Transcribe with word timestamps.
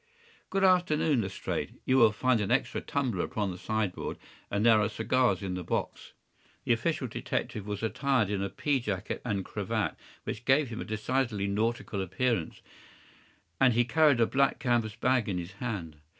Good 0.49 0.63
afternoon, 0.63 1.21
Lestrade! 1.21 1.75
You 1.85 1.97
will 1.97 2.11
find 2.11 2.41
an 2.41 2.49
extra 2.49 2.81
tumbler 2.81 3.23
upon 3.23 3.51
the 3.51 3.57
sideboard, 3.59 4.17
and 4.49 4.65
there 4.65 4.81
are 4.81 4.89
cigars 4.89 5.43
in 5.43 5.53
the 5.53 5.63
box.” 5.63 6.13
The 6.63 6.73
official 6.73 7.07
detective 7.07 7.67
was 7.67 7.83
attired 7.83 8.31
in 8.31 8.41
a 8.41 8.49
pea 8.49 8.79
jacket 8.79 9.21
and 9.23 9.45
cravat, 9.45 9.95
which 10.23 10.43
gave 10.45 10.69
him 10.69 10.81
a 10.81 10.85
decidedly 10.85 11.45
nautical 11.45 12.01
appearance, 12.01 12.63
and 13.59 13.75
he 13.75 13.85
carried 13.85 14.19
a 14.19 14.25
black 14.25 14.57
canvas 14.57 14.95
bag 14.95 15.29
in 15.29 15.37
his 15.37 15.51
hand. 15.61 15.97